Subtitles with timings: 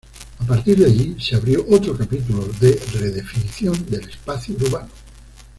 [0.39, 4.89] A partir de allí, se abrió otro capítulo de redefinición del espacio urbano.